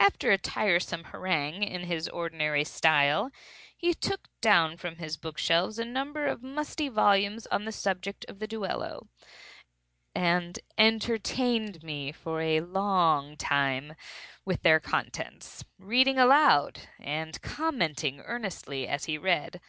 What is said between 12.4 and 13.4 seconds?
a long